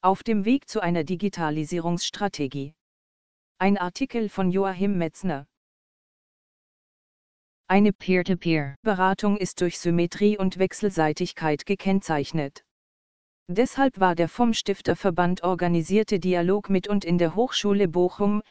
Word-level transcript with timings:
Auf 0.00 0.22
dem 0.22 0.44
Weg 0.44 0.68
zu 0.68 0.80
einer 0.80 1.02
Digitalisierungsstrategie. 1.02 2.72
Ein 3.58 3.76
Artikel 3.76 4.28
von 4.28 4.52
Joachim 4.52 4.96
Metzner. 4.96 5.48
Eine 7.66 7.92
Peer-to-Peer-Beratung 7.92 9.36
ist 9.36 9.60
durch 9.60 9.80
Symmetrie 9.80 10.38
und 10.38 10.60
Wechselseitigkeit 10.60 11.66
gekennzeichnet. 11.66 12.64
Deshalb 13.48 13.98
war 13.98 14.14
der 14.14 14.28
vom 14.28 14.54
Stifterverband 14.54 15.42
organisierte 15.42 16.20
Dialog 16.20 16.70
mit 16.70 16.86
und 16.86 17.04
in 17.04 17.18
der 17.18 17.34
Hochschule 17.34 17.88
Bochum, 17.88 18.42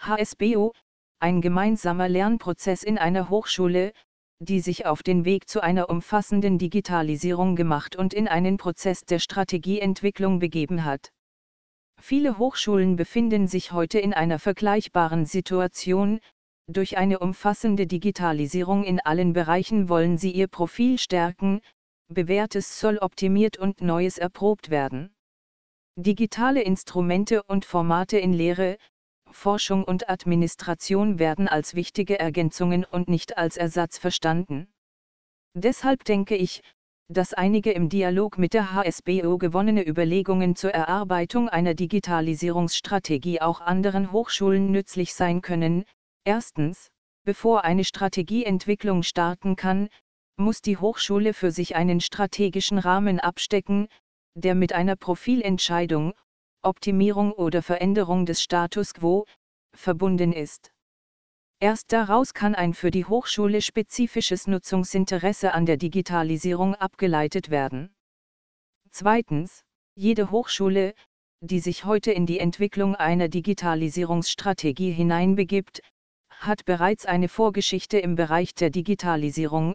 HSBO, 0.00 0.74
ein 1.20 1.40
gemeinsamer 1.40 2.08
Lernprozess 2.08 2.82
in 2.82 2.98
einer 2.98 3.28
Hochschule, 3.28 3.92
die 4.40 4.60
sich 4.60 4.86
auf 4.86 5.02
den 5.02 5.24
Weg 5.24 5.48
zu 5.48 5.62
einer 5.62 5.90
umfassenden 5.90 6.58
Digitalisierung 6.58 7.56
gemacht 7.56 7.96
und 7.96 8.14
in 8.14 8.28
einen 8.28 8.56
Prozess 8.56 9.04
der 9.04 9.18
Strategieentwicklung 9.18 10.38
begeben 10.38 10.84
hat. 10.84 11.12
Viele 12.00 12.38
Hochschulen 12.38 12.96
befinden 12.96 13.48
sich 13.48 13.72
heute 13.72 13.98
in 13.98 14.14
einer 14.14 14.38
vergleichbaren 14.38 15.26
Situation, 15.26 16.20
durch 16.70 16.98
eine 16.98 17.18
umfassende 17.18 17.86
Digitalisierung 17.86 18.84
in 18.84 19.00
allen 19.00 19.32
Bereichen 19.32 19.88
wollen 19.88 20.18
sie 20.18 20.32
ihr 20.32 20.48
Profil 20.48 20.98
stärken, 20.98 21.60
bewährtes 22.08 22.78
soll 22.78 22.98
optimiert 22.98 23.56
und 23.56 23.80
Neues 23.80 24.18
erprobt 24.18 24.70
werden. 24.70 25.10
Digitale 25.96 26.62
Instrumente 26.62 27.42
und 27.42 27.64
Formate 27.64 28.18
in 28.18 28.32
Lehre, 28.32 28.76
Forschung 29.38 29.84
und 29.84 30.10
Administration 30.10 31.20
werden 31.20 31.46
als 31.46 31.74
wichtige 31.74 32.18
Ergänzungen 32.18 32.84
und 32.84 33.08
nicht 33.08 33.38
als 33.38 33.56
Ersatz 33.56 33.96
verstanden. 33.96 34.66
Deshalb 35.54 36.02
denke 36.02 36.34
ich, 36.34 36.62
dass 37.08 37.34
einige 37.34 37.70
im 37.70 37.88
Dialog 37.88 38.36
mit 38.36 38.52
der 38.52 38.74
HSBO 38.74 39.38
gewonnene 39.38 39.86
Überlegungen 39.86 40.56
zur 40.56 40.72
Erarbeitung 40.72 41.48
einer 41.48 41.74
Digitalisierungsstrategie 41.74 43.40
auch 43.40 43.60
anderen 43.60 44.10
Hochschulen 44.10 44.72
nützlich 44.72 45.14
sein 45.14 45.40
können. 45.40 45.84
Erstens, 46.24 46.90
bevor 47.24 47.62
eine 47.62 47.84
Strategieentwicklung 47.84 49.04
starten 49.04 49.54
kann, 49.54 49.88
muss 50.36 50.62
die 50.62 50.78
Hochschule 50.78 51.32
für 51.32 51.52
sich 51.52 51.76
einen 51.76 52.00
strategischen 52.00 52.78
Rahmen 52.78 53.20
abstecken, 53.20 53.86
der 54.34 54.56
mit 54.56 54.72
einer 54.72 54.96
Profilentscheidung, 54.96 56.12
Optimierung 56.68 57.32
oder 57.32 57.62
Veränderung 57.62 58.26
des 58.26 58.42
Status 58.42 58.94
quo, 58.94 59.24
verbunden 59.74 60.32
ist. 60.32 60.70
Erst 61.60 61.92
daraus 61.92 62.34
kann 62.34 62.54
ein 62.54 62.74
für 62.74 62.90
die 62.90 63.04
Hochschule 63.04 63.62
spezifisches 63.62 64.46
Nutzungsinteresse 64.46 65.54
an 65.54 65.66
der 65.66 65.76
Digitalisierung 65.76 66.74
abgeleitet 66.76 67.50
werden. 67.50 67.92
Zweitens, 68.90 69.64
jede 69.96 70.30
Hochschule, 70.30 70.94
die 71.40 71.60
sich 71.60 71.84
heute 71.84 72.12
in 72.12 72.26
die 72.26 72.38
Entwicklung 72.38 72.94
einer 72.94 73.28
Digitalisierungsstrategie 73.28 74.92
hineinbegibt, 74.92 75.80
hat 76.30 76.64
bereits 76.64 77.06
eine 77.06 77.28
Vorgeschichte 77.28 77.98
im 77.98 78.14
Bereich 78.14 78.54
der 78.54 78.70
Digitalisierung, 78.70 79.74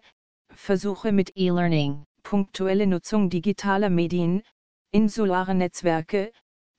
Versuche 0.53 1.11
mit 1.11 1.31
E-Learning, 1.35 2.05
punktuelle 2.21 2.87
Nutzung 2.87 3.29
digitaler 3.29 3.89
Medien, 3.89 4.43
insulare 4.91 5.55
Netzwerke, 5.55 6.31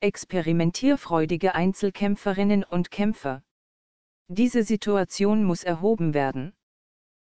experimentierfreudige 0.04 1.54
Einzelkämpferinnen 1.54 2.62
und 2.62 2.90
Kämpfer. 2.90 3.42
Diese 4.28 4.62
Situation 4.62 5.44
muss 5.44 5.64
erhoben 5.64 6.12
werden. 6.12 6.52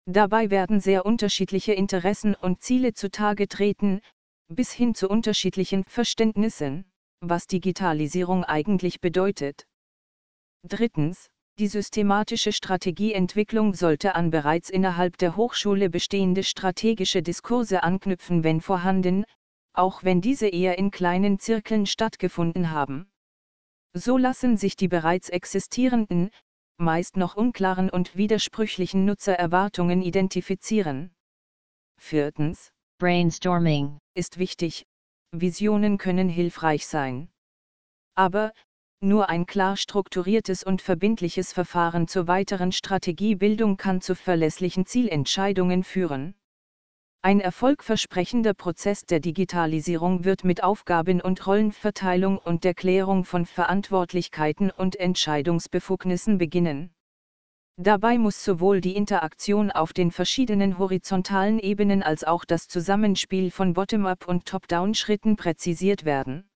Dabei 0.06 0.50
werden 0.50 0.80
sehr 0.80 1.06
unterschiedliche 1.06 1.74
Interessen 1.74 2.34
und 2.34 2.62
Ziele 2.62 2.94
zutage 2.94 3.50
treten, 3.50 4.02
bis 4.48 4.72
hin 4.72 4.96
zu 4.96 5.10
unterschiedlichen 5.10 5.84
Verständnissen, 5.84 6.86
was 7.20 7.46
Digitalisierung 7.48 8.46
eigentlich 8.46 9.02
bedeutet. 9.02 9.68
Drittens, 10.64 11.30
die 11.60 11.68
systematische 11.68 12.54
Strategieentwicklung 12.54 13.74
sollte 13.74 14.16
an 14.16 14.32
bereits 14.32 14.70
innerhalb 14.70 15.18
der 15.18 15.36
Hochschule 15.36 15.90
bestehende 15.90 16.44
strategische 16.44 17.22
Diskurse 17.22 17.84
anknüpfen, 17.84 18.46
wenn 18.46 18.62
vorhanden, 18.62 19.26
auch 19.74 20.04
wenn 20.04 20.22
diese 20.22 20.48
eher 20.48 20.78
in 20.78 20.92
kleinen 20.92 21.40
Zirkeln 21.40 21.86
stattgefunden 21.86 22.72
haben. 22.72 23.12
So 23.94 24.18
lassen 24.18 24.58
sich 24.58 24.76
die 24.76 24.88
bereits 24.88 25.30
existierenden, 25.30 26.30
meist 26.78 27.18
noch 27.18 27.36
unklaren 27.36 27.90
und 27.90 28.16
widersprüchlichen 28.16 29.06
Nutzererwartungen 29.06 30.02
identifizieren. 30.02 31.14
Viertens, 31.98 32.72
Brainstorming 32.98 34.00
ist 34.16 34.38
wichtig, 34.38 34.86
Visionen 35.32 35.98
können 35.98 36.30
hilfreich 36.30 36.88
sein. 36.88 37.30
Aber, 38.16 38.52
nur 39.00 39.30
ein 39.30 39.46
klar 39.46 39.78
strukturiertes 39.78 40.64
und 40.64 40.82
verbindliches 40.82 41.54
Verfahren 41.54 42.08
zur 42.08 42.28
weiteren 42.28 42.72
Strategiebildung 42.72 43.78
kann 43.78 44.02
zu 44.02 44.16
verlässlichen 44.16 44.86
Zielentscheidungen 44.86 45.84
führen. 45.84 46.36
Ein 47.24 47.40
erfolgversprechender 47.40 48.56
Prozess 48.56 49.06
der 49.06 49.20
Digitalisierung 49.20 50.24
wird 50.24 50.44
mit 50.44 50.64
Aufgaben- 50.64 51.22
und 51.22 51.46
Rollenverteilung 51.46 52.40
und 52.40 52.64
der 52.64 52.74
Klärung 52.74 53.26
von 53.26 53.46
Verantwortlichkeiten 53.46 54.72
und 54.72 54.96
Entscheidungsbefugnissen 54.96 56.40
beginnen. 56.40 56.96
Dabei 57.78 58.18
muss 58.18 58.44
sowohl 58.44 58.82
die 58.82 58.96
Interaktion 58.96 59.70
auf 59.70 59.94
den 59.94 60.10
verschiedenen 60.10 60.80
horizontalen 60.80 61.60
Ebenen 61.60 62.02
als 62.02 62.24
auch 62.24 62.44
das 62.44 62.68
Zusammenspiel 62.68 63.52
von 63.52 63.74
Bottom-up 63.74 64.28
und 64.28 64.48
Top-down-Schritten 64.48 65.36
präzisiert 65.36 66.06
werden. 66.06 66.50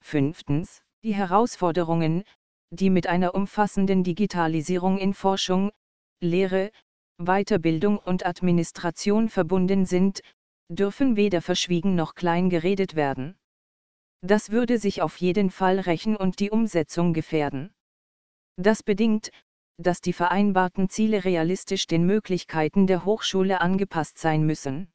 Fünftens, 0.00 0.80
die 1.04 1.14
Herausforderungen, 1.14 2.24
die 2.70 2.88
mit 2.88 3.06
einer 3.08 3.34
umfassenden 3.34 4.04
Digitalisierung 4.04 4.96
in 4.96 5.12
Forschung, 5.12 5.70
Lehre, 6.20 6.70
Weiterbildung 7.18 7.98
und 7.98 8.24
Administration 8.24 9.28
verbunden 9.28 9.86
sind, 9.86 10.20
dürfen 10.68 11.16
weder 11.16 11.42
verschwiegen 11.42 11.94
noch 11.94 12.14
klein 12.14 12.48
geredet 12.48 12.94
werden. 12.94 13.36
Das 14.20 14.50
würde 14.50 14.78
sich 14.78 15.02
auf 15.02 15.16
jeden 15.16 15.50
Fall 15.50 15.80
rächen 15.80 16.16
und 16.16 16.40
die 16.40 16.50
Umsetzung 16.50 17.12
gefährden. 17.12 17.72
Das 18.56 18.82
bedingt, 18.82 19.30
dass 19.78 20.00
die 20.00 20.12
vereinbarten 20.12 20.88
Ziele 20.88 21.24
realistisch 21.24 21.86
den 21.86 22.04
Möglichkeiten 22.04 22.86
der 22.86 23.04
Hochschule 23.04 23.60
angepasst 23.60 24.18
sein 24.18 24.44
müssen. 24.44 24.88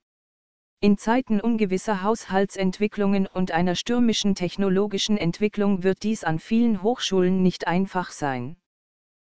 In 0.82 0.98
Zeiten 0.98 1.40
ungewisser 1.40 2.04
Haushaltsentwicklungen 2.04 3.26
und 3.28 3.52
einer 3.52 3.76
stürmischen 3.76 4.36
technologischen 4.36 5.18
Entwicklung 5.18 5.84
wird 5.84 6.04
dies 6.04 6.26
an 6.26 6.40
vielen 6.40 6.84
Hochschulen 6.84 7.42
nicht 7.42 7.68
einfach 7.68 8.12
sein. 8.12 8.58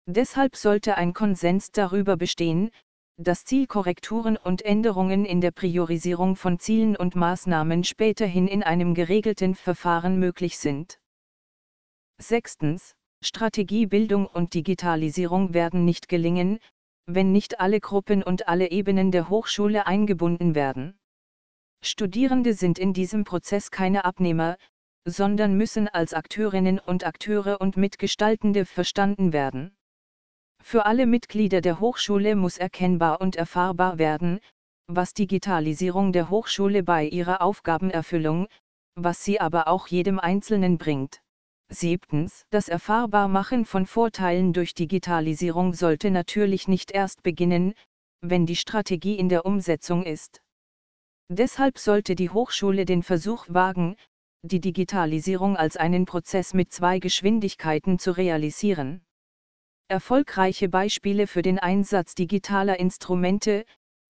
Deshalb 0.10 0.56
sollte 0.56 0.96
ein 0.96 1.14
Konsens 1.14 1.72
darüber 1.72 2.16
bestehen, 2.16 2.72
dass 3.18 3.44
Zielkorrekturen 3.44 4.38
und 4.38 4.64
Änderungen 4.64 5.26
in 5.26 5.42
der 5.42 5.52
Priorisierung 5.52 6.38
von 6.38 6.60
Zielen 6.60 6.96
und 6.96 7.16
Maßnahmen 7.16 7.84
späterhin 7.84 8.48
in 8.48 8.64
einem 8.64 8.94
geregelten 8.94 9.54
Verfahren 9.54 10.18
möglich 10.18 10.60
sind. 10.60 11.00
Sechstens, 12.20 12.96
Strategiebildung 13.22 14.28
und 14.28 14.54
Digitalisierung 14.54 15.54
werden 15.54 15.84
nicht 15.84 16.08
gelingen, 16.08 16.60
wenn 17.06 17.34
nicht 17.34 17.60
alle 17.60 17.82
Gruppen 17.82 18.24
und 18.24 18.48
alle 18.48 18.72
Ebenen 18.72 19.12
der 19.12 19.28
Hochschule 19.28 19.88
eingebunden 19.88 20.56
werden. 20.56 20.98
Studierende 21.84 22.54
sind 22.54 22.80
in 22.80 22.94
diesem 22.94 23.26
Prozess 23.26 23.72
keine 23.72 24.06
Abnehmer, 24.06 24.58
sondern 25.06 25.58
müssen 25.58 25.88
als 25.88 26.14
Akteurinnen 26.14 26.80
und 26.80 27.06
Akteure 27.06 27.60
und 27.60 27.76
Mitgestaltende 27.76 28.66
verstanden 28.66 29.34
werden. 29.34 29.77
Für 30.70 30.86
alle 30.86 31.06
Mitglieder 31.06 31.62
der 31.62 31.80
Hochschule 31.80 32.36
muss 32.36 32.58
erkennbar 32.58 33.22
und 33.22 33.38
erfahrbar 33.38 34.00
werden, 34.00 34.42
was 34.88 35.14
Digitalisierung 35.14 36.12
der 36.12 36.30
Hochschule 36.30 36.84
bei 36.84 37.06
ihrer 37.06 37.42
Aufgabenerfüllung, 37.42 38.50
was 38.96 39.24
sie 39.24 39.40
aber 39.40 39.70
auch 39.70 39.88
jedem 39.88 40.20
Einzelnen 40.20 40.78
bringt. 40.78 41.22
Siebtens, 41.70 42.46
das 42.50 42.68
Erfahrbarmachen 42.68 43.64
von 43.64 43.86
Vorteilen 43.86 44.52
durch 44.52 44.74
Digitalisierung 44.74 45.74
sollte 45.74 46.12
natürlich 46.12 46.68
nicht 46.68 46.92
erst 46.92 47.24
beginnen, 47.24 47.74
wenn 48.20 48.46
die 48.46 48.58
Strategie 48.58 49.18
in 49.18 49.30
der 49.30 49.46
Umsetzung 49.46 50.04
ist. 50.04 50.42
Deshalb 51.30 51.78
sollte 51.78 52.14
die 52.14 52.30
Hochschule 52.30 52.84
den 52.84 53.04
Versuch 53.04 53.46
wagen, 53.48 53.96
die 54.42 54.60
Digitalisierung 54.60 55.56
als 55.56 55.78
einen 55.78 56.04
Prozess 56.04 56.54
mit 56.54 56.74
zwei 56.74 57.00
Geschwindigkeiten 57.00 58.00
zu 58.00 58.12
realisieren. 58.12 59.07
Erfolgreiche 59.90 60.68
Beispiele 60.68 61.28
für 61.28 61.42
den 61.42 61.60
Einsatz 61.60 62.14
digitaler 62.14 62.78
Instrumente, 62.78 63.64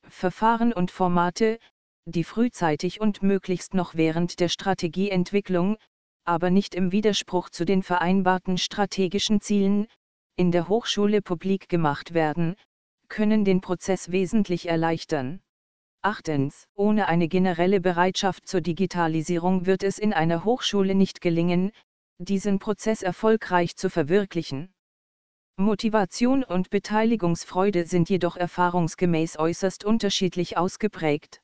Verfahren 0.10 0.74
und 0.74 0.90
Formate, 0.90 1.60
die 2.06 2.24
frühzeitig 2.24 3.00
und 3.00 3.22
möglichst 3.22 3.76
noch 3.76 3.94
während 3.94 4.40
der 4.40 4.50
Strategieentwicklung, 4.50 5.78
aber 6.26 6.50
nicht 6.50 6.74
im 6.74 6.92
Widerspruch 6.92 7.50
zu 7.50 7.64
den 7.64 7.84
vereinbarten 7.84 8.58
strategischen 8.58 9.40
Zielen, 9.40 9.86
in 10.36 10.52
der 10.52 10.68
Hochschule 10.68 11.22
publik 11.22 11.70
gemacht 11.70 12.16
werden, 12.16 12.56
können 13.08 13.46
den 13.46 13.62
Prozess 13.62 14.12
wesentlich 14.12 14.68
erleichtern. 14.68 15.42
Achtens, 16.02 16.68
ohne 16.74 17.08
eine 17.08 17.28
generelle 17.28 17.82
Bereitschaft 17.82 18.48
zur 18.48 18.62
Digitalisierung 18.62 19.68
wird 19.68 19.84
es 19.84 20.00
in 20.00 20.12
einer 20.12 20.44
Hochschule 20.44 20.96
nicht 20.96 21.22
gelingen, 21.22 21.72
diesen 22.18 22.58
Prozess 22.58 23.04
erfolgreich 23.04 23.76
zu 23.76 23.92
verwirklichen. 23.92 24.74
Motivation 25.60 26.44
und 26.44 26.70
Beteiligungsfreude 26.70 27.88
sind 27.88 28.10
jedoch 28.10 28.38
erfahrungsgemäß 28.38 29.40
äußerst 29.40 29.84
unterschiedlich 29.84 30.56
ausgeprägt. 30.56 31.42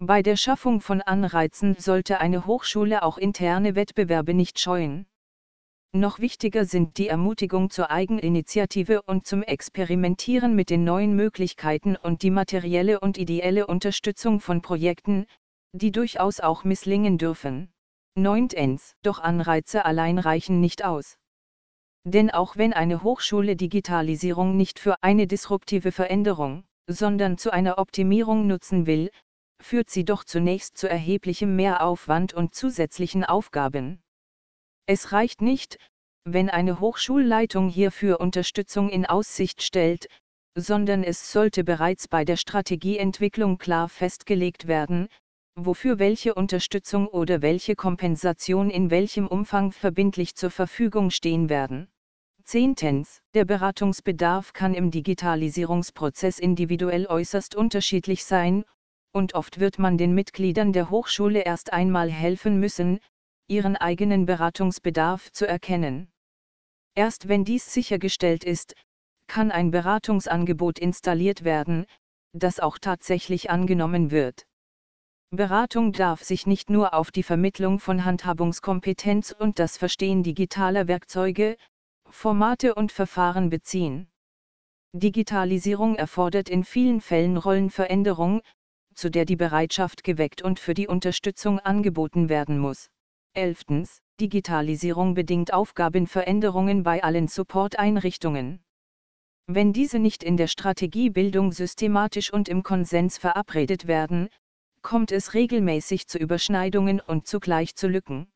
Bei 0.00 0.20
der 0.20 0.34
Schaffung 0.34 0.80
von 0.80 1.00
Anreizen 1.00 1.76
sollte 1.78 2.18
eine 2.18 2.46
Hochschule 2.46 3.04
auch 3.04 3.18
interne 3.18 3.76
Wettbewerbe 3.76 4.34
nicht 4.34 4.58
scheuen. 4.58 5.06
Noch 5.92 6.18
wichtiger 6.18 6.64
sind 6.64 6.98
die 6.98 7.06
Ermutigung 7.06 7.70
zur 7.70 7.92
Eigeninitiative 7.92 9.02
und 9.02 9.28
zum 9.28 9.44
Experimentieren 9.44 10.56
mit 10.56 10.68
den 10.68 10.82
neuen 10.82 11.14
Möglichkeiten 11.14 11.94
und 11.94 12.22
die 12.22 12.30
materielle 12.30 12.98
und 12.98 13.16
ideelle 13.16 13.68
Unterstützung 13.68 14.40
von 14.40 14.60
Projekten, 14.60 15.26
die 15.72 15.92
durchaus 15.92 16.40
auch 16.40 16.64
misslingen 16.64 17.16
dürfen. 17.16 17.70
9. 18.16 18.48
Doch 19.02 19.20
Anreize 19.20 19.84
allein 19.84 20.18
reichen 20.18 20.60
nicht 20.60 20.84
aus. 20.84 21.19
Denn 22.04 22.30
auch 22.30 22.56
wenn 22.56 22.72
eine 22.72 23.02
Hochschule 23.02 23.56
Digitalisierung 23.56 24.56
nicht 24.56 24.78
für 24.78 25.02
eine 25.02 25.26
disruptive 25.26 25.92
Veränderung, 25.92 26.64
sondern 26.86 27.36
zu 27.36 27.52
einer 27.52 27.78
Optimierung 27.78 28.46
nutzen 28.46 28.86
will, 28.86 29.10
führt 29.60 29.90
sie 29.90 30.04
doch 30.04 30.24
zunächst 30.24 30.78
zu 30.78 30.88
erheblichem 30.88 31.54
Mehraufwand 31.54 32.32
und 32.32 32.54
zusätzlichen 32.54 33.24
Aufgaben. 33.24 34.00
Es 34.86 35.12
reicht 35.12 35.42
nicht, 35.42 35.78
wenn 36.24 36.48
eine 36.50 36.80
Hochschulleitung 36.80 37.68
hierfür 37.68 38.20
Unterstützung 38.20 38.88
in 38.88 39.06
Aussicht 39.06 39.62
stellt, 39.62 40.06
sondern 40.56 41.04
es 41.04 41.32
sollte 41.32 41.64
bereits 41.64 42.08
bei 42.08 42.24
der 42.24 42.36
Strategieentwicklung 42.36 43.58
klar 43.58 43.88
festgelegt 43.88 44.66
werden, 44.66 45.08
wofür 45.66 45.98
welche 45.98 46.34
Unterstützung 46.34 47.06
oder 47.06 47.42
welche 47.42 47.76
Kompensation 47.76 48.70
in 48.70 48.90
welchem 48.90 49.26
Umfang 49.26 49.72
verbindlich 49.72 50.34
zur 50.34 50.50
Verfügung 50.50 51.10
stehen 51.10 51.48
werden. 51.48 51.88
Zehntens, 52.44 53.22
der 53.34 53.44
Beratungsbedarf 53.44 54.52
kann 54.52 54.74
im 54.74 54.90
Digitalisierungsprozess 54.90 56.38
individuell 56.38 57.06
äußerst 57.06 57.54
unterschiedlich 57.54 58.24
sein, 58.24 58.64
und 59.12 59.34
oft 59.34 59.60
wird 59.60 59.78
man 59.78 59.98
den 59.98 60.14
Mitgliedern 60.14 60.72
der 60.72 60.90
Hochschule 60.90 61.40
erst 61.40 61.72
einmal 61.72 62.10
helfen 62.10 62.58
müssen, 62.58 63.00
ihren 63.48 63.76
eigenen 63.76 64.26
Beratungsbedarf 64.26 65.32
zu 65.32 65.46
erkennen. 65.46 66.10
Erst 66.94 67.28
wenn 67.28 67.44
dies 67.44 67.72
sichergestellt 67.72 68.44
ist, 68.44 68.74
kann 69.26 69.50
ein 69.50 69.70
Beratungsangebot 69.70 70.78
installiert 70.78 71.44
werden, 71.44 71.86
das 72.32 72.60
auch 72.60 72.78
tatsächlich 72.78 73.50
angenommen 73.50 74.10
wird. 74.10 74.46
Beratung 75.32 75.92
darf 75.92 76.24
sich 76.24 76.48
nicht 76.48 76.70
nur 76.70 76.92
auf 76.92 77.12
die 77.12 77.22
Vermittlung 77.22 77.78
von 77.78 78.04
Handhabungskompetenz 78.04 79.30
und 79.30 79.60
das 79.60 79.76
Verstehen 79.76 80.24
digitaler 80.24 80.88
Werkzeuge, 80.88 81.56
Formate 82.08 82.74
und 82.74 82.90
Verfahren 82.90 83.48
beziehen. 83.48 84.08
Digitalisierung 84.92 85.94
erfordert 85.94 86.48
in 86.48 86.64
vielen 86.64 87.00
Fällen 87.00 87.36
Rollenveränderung, 87.36 88.40
zu 88.96 89.08
der 89.08 89.24
die 89.24 89.36
Bereitschaft 89.36 90.02
geweckt 90.02 90.42
und 90.42 90.58
für 90.58 90.74
die 90.74 90.88
Unterstützung 90.88 91.60
angeboten 91.60 92.28
werden 92.28 92.58
muss. 92.58 92.90
11. 93.34 94.00
Digitalisierung 94.20 95.14
bedingt 95.14 95.52
Aufgabenveränderungen 95.52 96.82
bei 96.82 97.04
allen 97.04 97.28
Support-Einrichtungen. 97.28 98.64
Wenn 99.46 99.72
diese 99.72 100.00
nicht 100.00 100.24
in 100.24 100.36
der 100.36 100.48
Strategiebildung 100.48 101.52
systematisch 101.52 102.32
und 102.32 102.48
im 102.48 102.64
Konsens 102.64 103.16
verabredet 103.16 103.86
werden, 103.86 104.28
kommt 104.82 105.12
es 105.12 105.34
regelmäßig 105.34 106.06
zu 106.06 106.18
Überschneidungen 106.18 107.00
und 107.00 107.26
zugleich 107.26 107.74
zu 107.74 107.88
Lücken. 107.88 108.30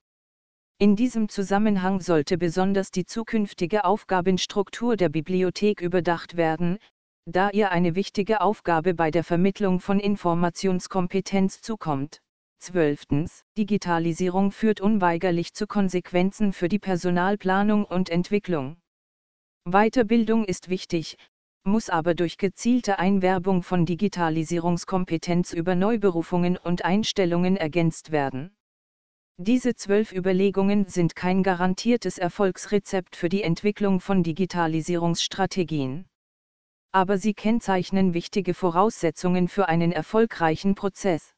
In 0.79 0.96
diesem 0.96 1.29
Zusammenhang 1.29 2.00
sollte 2.00 2.37
besonders 2.37 2.91
die 2.91 3.06
zukünftige 3.06 3.85
Aufgabenstruktur 3.85 4.96
der 4.96 5.08
Bibliothek 5.08 5.81
überdacht 5.81 6.37
werden, 6.37 6.79
da 7.26 7.50
ihr 7.50 7.70
eine 7.70 7.94
wichtige 7.94 8.41
Aufgabe 8.41 8.93
bei 8.93 9.11
der 9.11 9.25
Vermittlung 9.25 9.81
von 9.81 10.00
Informationskompetenz 10.00 11.62
zukommt. 11.62 12.20
12. 12.58 13.43
Digitalisierung 13.56 14.50
führt 14.50 14.81
unweigerlich 14.81 15.55
zu 15.55 15.67
Konsequenzen 15.67 16.52
für 16.52 16.69
die 16.69 16.79
Personalplanung 16.79 17.85
und 17.85 18.11
Entwicklung. 18.11 18.76
Weiterbildung 19.64 20.44
ist 20.44 20.69
wichtig, 20.69 21.17
muss 21.64 21.90
aber 21.90 22.14
durch 22.14 22.38
gezielte 22.38 22.99
Einwerbung 22.99 23.62
von 23.62 23.87
Digitalisierungskompetenz 23.87 25.52
über 25.52 25.75
Neuberufungen 25.75 26.56
und 26.56 26.84
Einstellungen 26.84 27.56
ergänzt 27.56 28.12
werden. 28.12 28.55
Diese 29.37 29.75
zwölf 29.75 30.12
Überlegungen 30.12 30.87
sind 30.87 31.16
kein 31.16 31.43
garantiertes 31.43 32.19
Erfolgsrezept 32.19 33.16
für 33.16 33.28
die 33.28 33.43
Entwicklung 33.43 33.99
von 33.99 34.22
Digitalisierungsstrategien. 34.22 36.06
Aber 36.93 37.19
sie 37.19 37.34
kennzeichnen 37.34 38.14
wichtige 38.14 38.55
Voraussetzungen 38.55 39.49
für 39.49 39.69
einen 39.69 39.90
erfolgreichen 39.90 40.76
Prozess. 40.76 41.34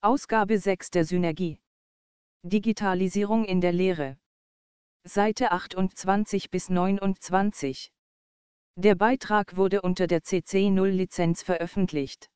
Ausgabe 0.00 0.58
6 0.58 0.90
der 0.90 1.04
Synergie. 1.04 1.58
Digitalisierung 2.44 3.44
in 3.44 3.60
der 3.60 3.72
Lehre. 3.72 4.16
Seite 5.02 5.50
28 5.50 6.50
bis 6.50 6.70
29. 6.70 7.90
Der 8.80 8.94
Beitrag 8.94 9.56
wurde 9.56 9.82
unter 9.82 10.06
der 10.06 10.20
CC0 10.20 10.86
Lizenz 10.90 11.42
veröffentlicht. 11.42 12.30